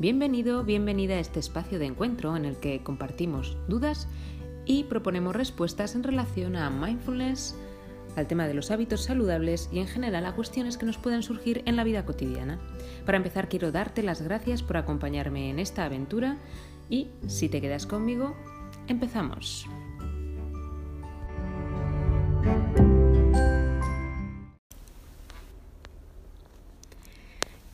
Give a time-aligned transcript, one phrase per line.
[0.00, 4.06] Bienvenido, bienvenida a este espacio de encuentro en el que compartimos dudas
[4.64, 7.56] y proponemos respuestas en relación a mindfulness,
[8.14, 11.64] al tema de los hábitos saludables y en general a cuestiones que nos pueden surgir
[11.66, 12.60] en la vida cotidiana.
[13.04, 16.36] Para empezar quiero darte las gracias por acompañarme en esta aventura
[16.88, 18.36] y si te quedas conmigo,
[18.86, 19.66] empezamos.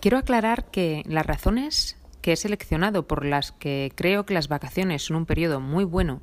[0.00, 5.02] Quiero aclarar que las razones que he seleccionado por las que creo que las vacaciones
[5.04, 6.22] son un periodo muy bueno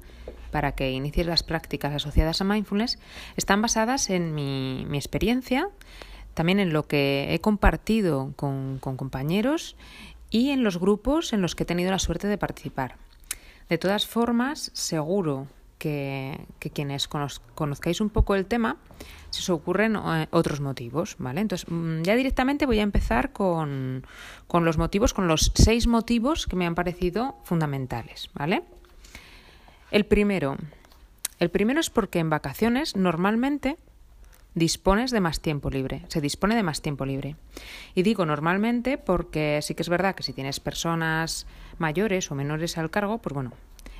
[0.50, 2.98] para que inicies las prácticas asociadas a mindfulness
[3.38, 5.70] están basadas en mi, experiencia,
[6.34, 9.76] también en lo que he compartido con, compañeros
[10.32, 12.96] y en los grupos en los que he tenido la suerte de participar.
[13.70, 15.46] De todas formas, seguro
[15.82, 16.46] que,
[16.76, 18.78] quienes conozcáis un poco el tema,
[19.32, 21.42] se os ocurren eh, otros motivos, ¿vale?
[21.42, 24.06] Entonces, mm, ya directamente voy a empezar con,
[24.46, 28.62] con los motivos, con los seis motivos que me han parecido fundamentales, ¿vale?
[29.90, 30.56] El primero,
[31.40, 33.78] el primero es porque en vacaciones normalmente
[34.54, 37.38] dispones de más tiempo libre, se dispone de más tiempo libre.
[37.96, 41.48] Y digo normalmente porque sí que es verdad que si tienes personas
[41.80, 43.54] mayores o menores al cargo, pues bueno,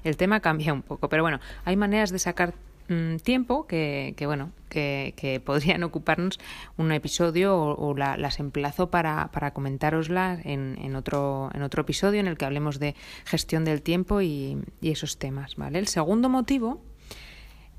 [0.04, 1.10] el tema cambia un poco.
[1.10, 2.54] Pero bueno, hay maneras de sacar
[2.92, 6.40] Mm, tiempo que, bueno que, podrían ocuparnos
[6.76, 12.38] un episodio o, las emplazo para, para comentároslas en, otro, en otro episodio en el
[12.38, 15.56] que hablemos de gestión del tiempo y, esos temas.
[15.56, 15.80] ¿vale?
[15.80, 16.82] El segundo motivo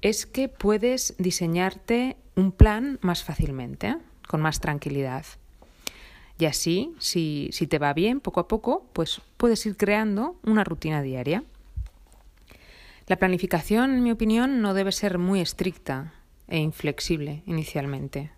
[0.01, 5.27] es que puedes diseñarte un plan más fácilmente, con más tranquilidad.
[6.39, 10.65] Y así, si, si te va bien, poco a poco, pues puedes ir creando una
[10.65, 11.45] rutina diaria.
[13.13, 16.15] La planificación, en mi opinión, no debe ser muy estricta
[16.49, 18.31] e inflexible inicialmente.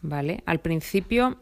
[0.00, 0.42] ¿Vale?
[0.46, 1.36] Al principio,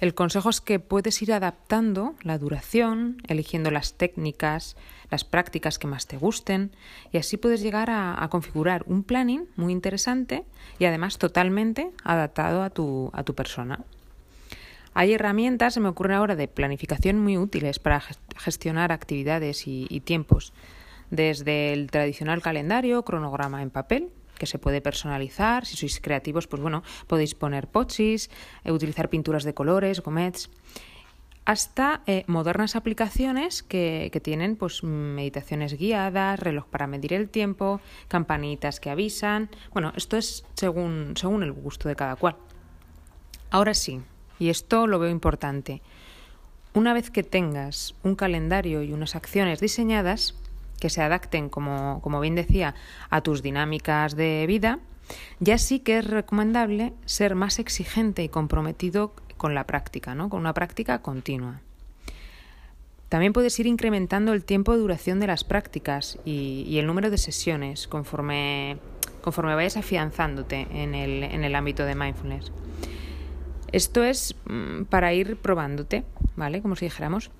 [0.00, 4.76] el consejo es que puedes ir adaptando la duración, eligiendo las técnicas,
[5.10, 6.72] las prácticas que más te gusten,
[7.10, 10.44] y así puedes llegar a, configurar un planning muy interesante
[10.78, 13.80] y además totalmente adaptado a tu, a tu persona.
[14.92, 18.02] Hay herramientas, se me ocurre ahora, de planificación muy útiles para
[18.36, 20.52] gestionar actividades y tiempos
[21.10, 25.66] desde el tradicional calendario, cronograma en papel, que se puede personalizar.
[25.66, 28.30] Si sois creativos, pues bueno, podéis poner pochis,
[28.64, 30.50] eh, utilizar pinturas de colores, gomets,
[31.44, 38.80] hasta eh, modernas aplicaciones que, tienen pues meditaciones guiadas, reloj para medir el tiempo, campanitas
[38.80, 39.50] que avisan.
[39.72, 42.36] Bueno, esto es según, según el gusto de cada cual.
[43.50, 44.00] Ahora sí,
[44.38, 45.82] y esto lo veo importante.
[46.72, 50.34] Una vez que tengas un calendario y unas acciones diseñadas,
[50.80, 52.74] que se adapten, como, como bien decía,
[53.10, 54.78] a tus dinámicas de vida,
[55.40, 60.28] ya sí que es recomendable ser más exigente y comprometido con la práctica, ¿no?
[60.28, 61.60] con una práctica continua.
[63.08, 67.18] También puedes ir incrementando el tiempo de duración de las prácticas y, el número de
[67.18, 68.78] sesiones conforme,
[69.22, 72.50] conforme vayas afianzándote en el, en el ámbito de mindfulness.
[73.70, 76.04] Esto es mm, para ir probándote,
[76.36, 76.62] ¿vale?
[76.62, 77.30] Como si dijéramos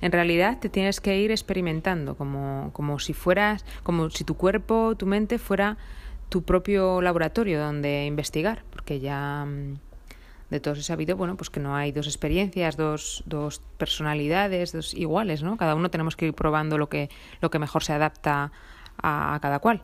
[0.00, 4.94] en realidad te tienes que ir experimentando como, como si fueras, como si tu cuerpo,
[4.96, 5.76] tu mente fuera
[6.28, 9.74] tu propio laboratorio donde investigar, porque ya mm,
[10.50, 14.94] de todos he sabido, bueno, pues que no hay dos experiencias, dos, dos personalidades dos
[14.94, 15.56] iguales, ¿no?
[15.56, 18.52] Cada uno tenemos que ir probando lo que, lo que mejor se adapta
[19.02, 19.82] a, cada cual.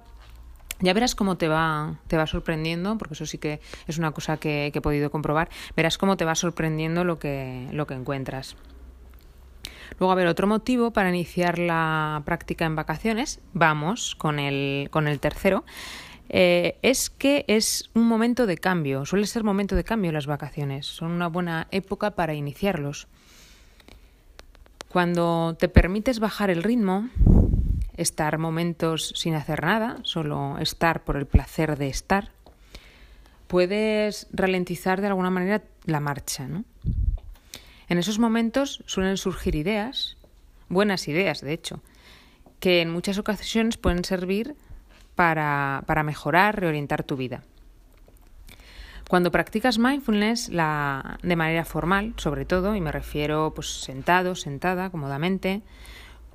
[0.80, 4.38] Ya verás cómo te va, te va sorprendiendo, porque eso sí que es una cosa
[4.38, 5.50] que, que he podido comprobar.
[5.76, 8.56] Verás cómo te va sorprendiendo lo que, lo que encuentras.
[9.98, 15.08] Luego, a ver, otro motivo para iniciar la práctica en vacaciones, vamos con el, con
[15.08, 15.64] el tercero,
[16.32, 20.86] eh, es que es un momento de cambio, suele ser momento de cambio las vacaciones,
[20.86, 23.08] son una buena época para iniciarlos.
[24.88, 27.08] Cuando te permites bajar el ritmo,
[27.96, 32.30] estar momentos sin hacer nada, solo estar por el placer de estar,
[33.48, 36.64] puedes ralentizar de alguna manera la marcha, ¿no?
[37.90, 40.16] En esos momentos suelen surgir ideas,
[40.68, 41.82] buenas ideas de hecho,
[42.60, 44.54] que en muchas ocasiones pueden servir
[45.16, 47.42] para, mejorar, reorientar tu vida.
[49.08, 55.60] Cuando practicas mindfulness de manera formal, sobre todo, y me refiero pues sentado, sentada, cómodamente,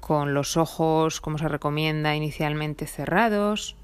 [0.02, 3.78] con los ojos, como se recomienda inicialmente, cerrados,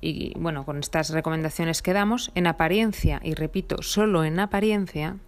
[0.00, 5.18] y bueno, con estas recomendaciones que damos, en apariencia, y repito, solo en apariencia,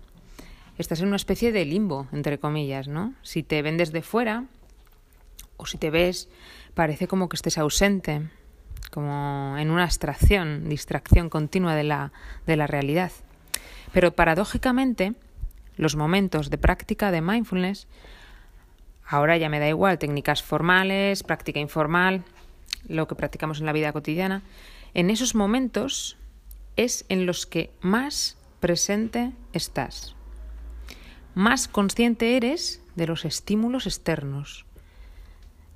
[0.79, 3.15] estás en una especie de limbo, entre comillas, ¿no?
[3.23, 4.44] Si te ven desde fuera
[5.56, 6.29] o si te ves,
[6.75, 8.29] parece como que estés ausente,
[8.91, 12.12] como en una abstracción, distracción continua de la,
[12.47, 13.12] de la realidad.
[13.93, 15.15] Pero paradójicamente,
[15.76, 17.87] los momentos de práctica de mindfulness
[19.06, 22.25] Ahora ya me da igual, técnicas formales, práctica informal,
[22.88, 24.43] lo que practicamos en la vida cotidiana.
[24.94, 26.17] En esos momentos
[26.76, 30.13] es en los que más presente estás.
[31.34, 34.66] Más consciente eres de los estímulos externos,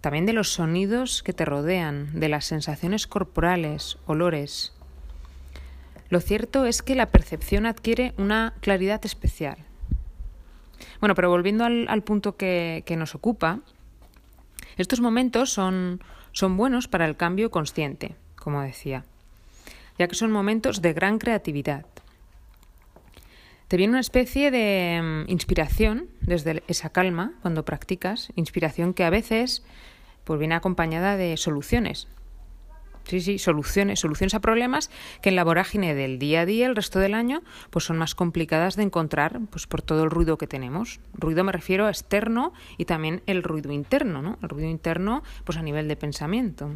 [0.01, 4.73] también de los sonidos que te rodean, de las sensaciones corporales, olores.
[6.11, 9.59] Lo cierto es que la percepción adquiere una claridad especial.
[11.01, 13.59] Bueno, pero volviendo al, punto que, que, nos ocupa,
[14.77, 16.01] estos momentos son,
[16.31, 19.05] son buenos para el cambio consciente, como decía,
[19.99, 21.85] ya que son momentos de gran creatividad.
[23.69, 29.11] Te viene una especie de mm, inspiración desde esa calma cuando practicas, inspiración que a
[29.11, 29.63] veces
[30.25, 32.09] pues viene acompañada de soluciones.
[33.05, 34.91] Sí, sí, soluciones, soluciones a problemas
[35.23, 38.15] que en la vorágine del día a día, el resto del año, pues son más
[38.15, 41.01] complicadas de encontrar, pues por todo el ruido que tenemos.
[41.15, 44.39] Ruido me refiero a externo y también el ruido interno, ¿no?
[44.43, 46.71] El ruido interno, pues a nivel de pensamiento.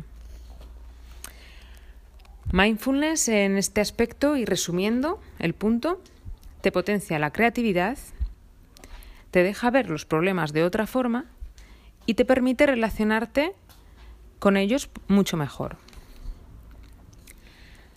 [2.50, 6.00] Mindfulness en este aspecto y resumiendo el punto,
[6.62, 7.98] te potencia la creatividad,
[9.30, 11.26] te deja ver los problemas de otra forma
[12.06, 13.54] y te permite relacionarte
[14.38, 15.76] con ellos mucho mejor.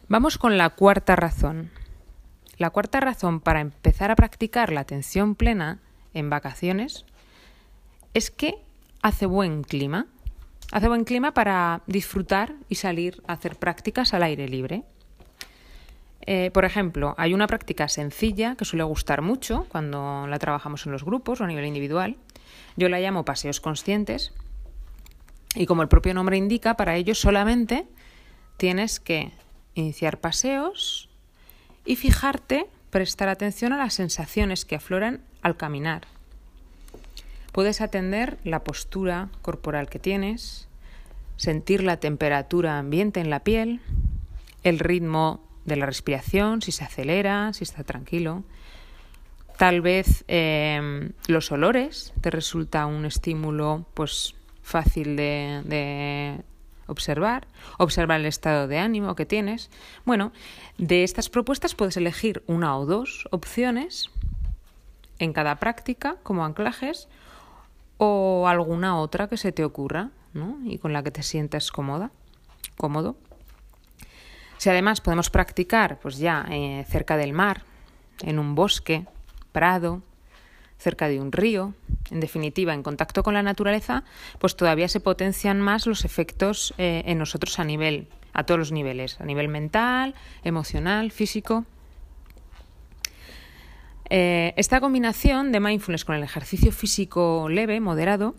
[0.07, 1.71] Vamos con la cuarta razón.
[2.57, 5.79] La cuarta razón para empezar a practicar la atención plena
[6.13, 7.05] en vacaciones
[8.13, 8.55] es que
[9.01, 10.07] hace buen clima.
[10.71, 14.83] Hace buen clima para disfrutar y salir a hacer prácticas al aire libre.
[16.21, 20.91] Eh, por ejemplo, hay una práctica sencilla que suele gustar mucho cuando la trabajamos en
[20.91, 22.15] los grupos o a nivel individual.
[22.75, 24.33] Yo la llamo paseos conscientes
[25.55, 27.87] y como el propio nombre indica, para ello solamente
[28.57, 29.31] tienes que
[29.75, 31.09] iniciar paseos
[31.85, 36.07] y fijarte, prestar atención a las sensaciones que afloran al caminar.
[37.51, 40.67] Puedes atender la postura corporal que tienes,
[41.37, 43.79] sentir la temperatura ambiente en la piel,
[44.63, 48.43] el ritmo de la respiración, si se acelera, si está tranquilo.
[49.57, 56.41] Tal vez em, los olores te resulta un estímulo pues fácil de, de
[56.87, 57.47] observar,
[57.77, 59.69] observar el estado de ánimo que tienes.
[60.05, 60.31] Bueno,
[60.77, 64.09] de estas propuestas puedes elegir una o dos opciones
[65.19, 67.07] en cada práctica como anclajes
[67.97, 70.57] o alguna otra que se te ocurra ¿no?
[70.65, 72.11] y con la que te sientas cómoda,
[72.77, 73.15] cómodo.
[74.57, 77.63] Si además podemos practicar, pues ya eh, cerca del mar,
[78.21, 79.05] en un bosque,
[79.51, 80.01] prado,
[80.77, 81.73] cerca de un río,
[82.11, 84.03] en definitiva, en contacto con la naturaleza,
[84.39, 88.71] pues todavía se potencian más los efectos eh, en nosotros a nivel, a todos los
[88.71, 91.65] niveles, a nivel mental, emocional, físico.
[94.09, 98.35] Eh, esta combinación de mindfulness con el ejercicio físico leve, moderado,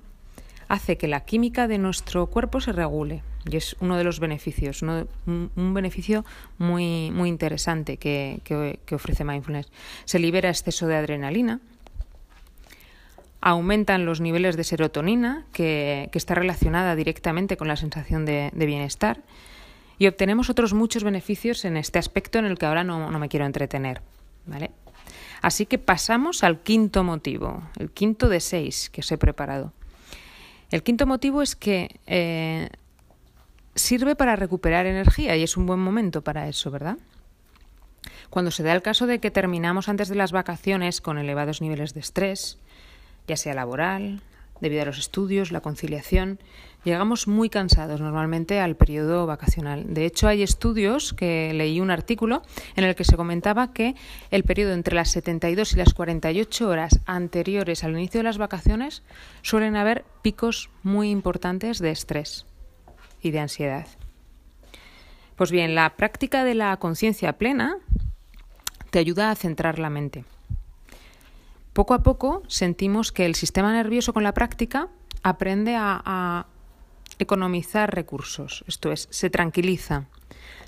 [0.69, 3.23] hace que la química de nuestro cuerpo se regule.
[3.49, 6.25] Y es uno de los beneficios, un, beneficio
[6.59, 8.41] muy, muy interesante que,
[8.91, 9.71] ofrece mindfulness.
[10.05, 11.61] Se libera exceso de adrenalina,
[13.41, 19.23] aumentan los niveles de serotonina, que, está relacionada directamente con la sensación de, bienestar,
[19.99, 23.47] y obtenemos otros muchos beneficios en este aspecto en el que ahora no, me quiero
[23.47, 24.03] entretener.
[24.45, 24.73] ¿vale?
[25.41, 29.73] Así que pasamos al quinto motivo, el quinto de seis que os he preparado.
[30.71, 32.69] El quinto motivo es que eh,
[33.77, 36.97] sirve para recuperar energía y es un buen momento para eso, ¿verdad?
[38.31, 41.95] Cuando se da el caso de que terminamos antes de las vacaciones con elevados niveles
[41.95, 42.59] de estrés,
[43.29, 44.23] ya sea laboral,
[44.61, 46.39] debido a los estudios, la conciliación,
[46.85, 49.93] llegamos muy cansados normalmente al periodo vacacional.
[49.93, 52.43] De hecho, hay estudios que leí un artículo
[52.75, 53.95] en el que se comentaba que
[54.31, 59.03] el periodo entre las 72 y las 48 horas anteriores al inicio de las vacaciones
[59.43, 62.47] suelen haber picos muy importantes de estrés
[63.27, 63.87] y de ansiedad.
[65.37, 67.77] Pues bien, la práctica de la conciencia plena
[68.91, 70.25] te ayuda a centrar la mente.
[71.75, 74.89] Poco a poco sentimos que el sistema nervioso con la práctica
[75.23, 76.47] aprende a,
[77.19, 80.05] economizar recursos, esto es, se tranquiliza.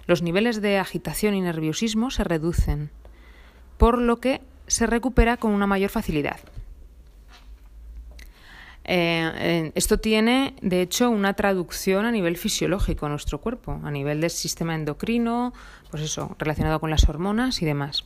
[0.06, 2.90] Los niveles de agitación y nerviosismo se reducen,
[3.76, 6.40] por lo que se recupera con una mayor facilidad.
[8.90, 14.22] Eh, esto tiene, de hecho, una traducción a nivel fisiológico en nuestro cuerpo, a nivel
[14.22, 15.52] del sistema endocrino,
[15.90, 18.02] pues eso, relacionado con las hormonas y demás.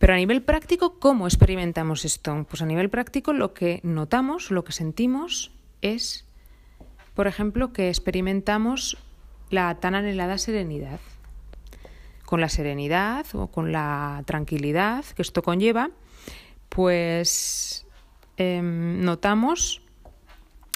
[0.00, 2.44] Pero a nivel práctico, ¿cómo experimentamos esto?
[2.50, 5.52] Pues a nivel práctico lo que notamos, lo que sentimos
[5.82, 6.24] es,
[7.14, 8.98] por ejemplo, que experimentamos
[9.50, 10.98] la tan anhelada serenidad.
[12.24, 15.90] Con la serenidad o con la tranquilidad que esto conlleva,
[16.70, 17.86] pues
[18.36, 19.82] em, notamos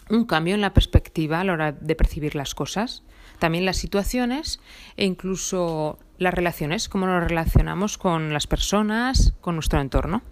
[0.09, 3.03] un cambio en la perspectiva a la hora de percibir las cosas,
[3.39, 4.61] también las situaciones
[4.97, 10.23] e incluso las relaciones, cómo nos relacionamos con las personas, con nuestro entorno.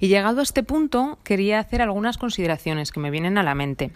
[0.00, 3.92] Y llegado a este punto, quería hacer algunas consideraciones que me vienen a la mente.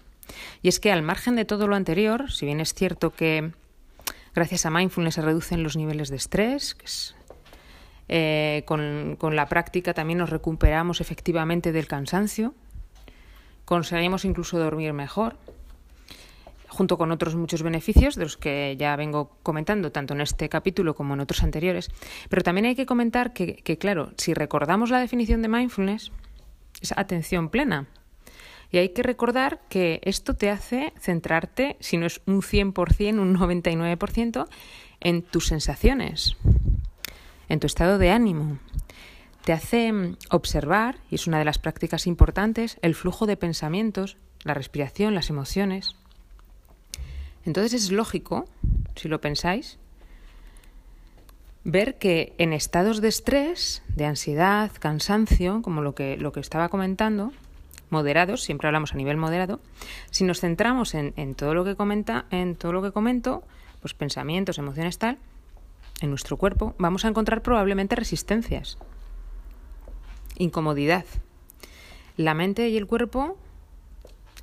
[0.63, 3.53] Y es que al margen de todo lo anterior, si bien es cierto que
[4.35, 7.16] gracias a mindfulness se reducen los niveles de estrés,
[8.09, 12.55] eh, con, con la práctica también nos recuperamos efectivamente del cansancio,
[13.65, 15.37] conseguimos incluso dormir mejor,
[16.69, 20.95] junto con otros muchos beneficios de los que ya vengo comentando tanto en este capítulo
[20.95, 21.91] como en otros anteriores.
[22.29, 26.13] Pero también hay que comentar que, claro, si recordamos la definición de mindfulness,
[26.81, 27.87] es atención plena.
[28.71, 33.37] Y hay que recordar que esto te hace centrarte, si no es un 100%, un
[33.37, 34.47] 99%,
[35.01, 36.37] en tus sensaciones,
[37.49, 38.59] en tu estado de ánimo.
[39.45, 44.17] Te hace mm, observar, y es una de las prácticas importantes, el flujo de pensamientos,
[44.45, 45.97] la respiración, las emociones.
[47.45, 48.47] Entonces es lógico,
[48.97, 49.79] si lo pensáis,
[51.65, 56.69] ver que en estados de estrés, de ansiedad, cansancio, como lo que, lo que estaba
[56.69, 57.33] comentando,
[57.91, 59.61] moderados, siempre hablamos a nivel moderado,
[60.11, 63.43] si nos centramos en, todo lo que comenta, en todo lo que comento,
[63.81, 65.19] pues pensamientos, emociones tal,
[66.01, 68.79] en nuestro cuerpo, vamos a encontrar probablemente resistencias,
[70.37, 71.05] incomodidad.
[72.17, 73.37] La mente y el cuerpo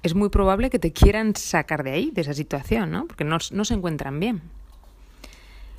[0.03, 3.07] es muy probable que te quieran sacar de ahí, de esa situación, ¿no?
[3.07, 4.41] Porque no, no se encuentran bien.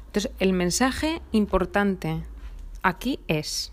[0.06, 2.22] Entonces, el mensaje importante
[2.82, 3.72] aquí es,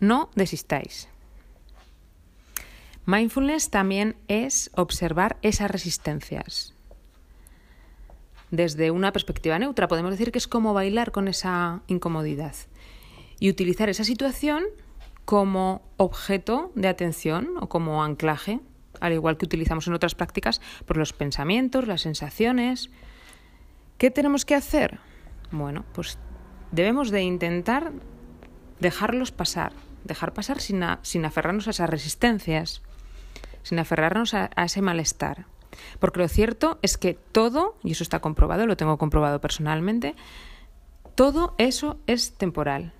[0.00, 1.08] no desistáis.
[3.06, 6.71] Mindfulness también es observar esas resistencias.
[8.52, 12.54] Desde una perspectiva neutra, podemos decir que es como bailar con esa incomodidad
[13.40, 14.62] y utilizar esa situación
[15.24, 18.60] como objeto de atención o como anclaje
[19.02, 22.88] al igual que utilizamos en otras prácticas, por los pensamientos, las sensaciones.
[23.98, 25.00] ¿Qué tenemos que hacer?
[25.50, 26.18] Bueno, pues
[26.70, 27.92] debemos de intentar
[28.78, 29.72] dejarlos pasar,
[30.04, 32.82] dejar pasar sin, sin aferrarnos a esas resistencias,
[33.64, 35.46] sin aferrarnos a, a ese malestar.
[35.98, 40.14] Porque lo cierto es que todo, y eso está comprobado, lo tengo comprobado personalmente,
[41.14, 42.92] todo eso es temporal.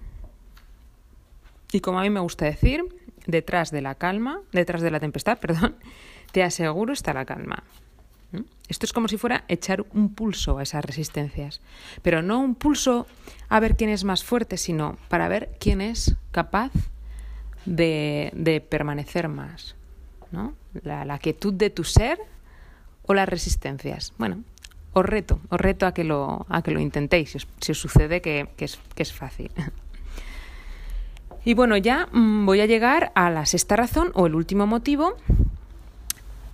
[1.72, 2.84] Y como a mí me gusta decir,
[3.26, 5.76] detrás de la calma, detrás de la tempestad, perdón,
[6.32, 7.64] te aseguro está la calma.
[8.32, 8.42] ¿Mm?
[8.68, 11.60] Esto es como si fuera echar un pulso a esas resistencias,
[12.02, 13.06] pero no un pulso
[13.48, 16.72] a ver quién es más fuerte, sino para ver quién es capaz
[17.66, 19.76] de, permanecer más.
[20.30, 20.54] ¿no?
[20.82, 22.18] La, quietud de tu ser
[23.06, 24.12] o las resistencias.
[24.18, 24.42] Bueno,
[24.92, 28.48] os reto, os reto a que lo, a que lo intentéis, si os, sucede que,
[28.58, 29.50] es, que es fácil.
[31.44, 35.16] Y bueno, ya mm, voy a llegar a la sexta razón o el último motivo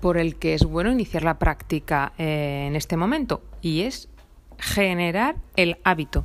[0.00, 4.08] por el que es bueno iniciar la práctica eh, en este momento y es
[4.58, 6.24] generar el hábito.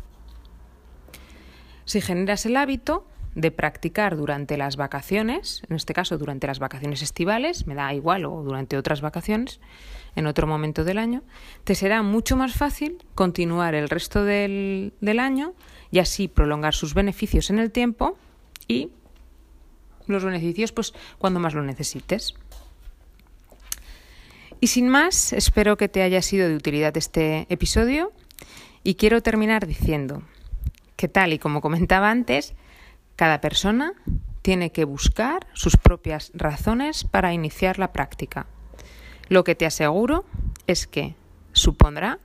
[1.86, 7.02] Si generas el hábito de practicar durante las vacaciones, en este caso durante las vacaciones
[7.02, 9.60] estivales, me da igual, o durante otras vacaciones,
[10.16, 11.24] en otro momento del año,
[11.64, 15.54] te será mucho más fácil continuar el resto del, del año
[15.92, 18.18] y así prolongar sus beneficios en el tiempo
[18.68, 18.92] y
[20.08, 22.36] los beneficios pues cuando más lo necesites.
[24.60, 28.14] Y sin más, espero que te haya sido de utilidad este episodio
[28.84, 30.24] y quiero terminar diciendo
[30.96, 32.54] que tal y como comentaba antes,
[33.16, 33.94] cada persona
[34.42, 38.46] tiene que buscar sus propias razones para iniciar la práctica.
[39.30, 40.26] Lo que te aseguro
[40.68, 41.16] es que
[41.54, 42.20] supondrá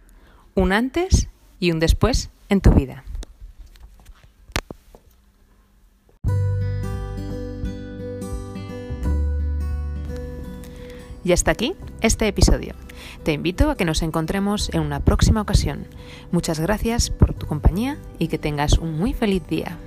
[0.54, 1.28] un antes
[1.60, 3.04] y un después en tu vida.
[11.24, 12.74] Y hasta aquí este episodio.
[13.22, 15.86] Te invito a que nos encontremos en una próxima ocasión.
[16.32, 19.78] Muchas gracias por tu compañía y que tengas un muy feliz día.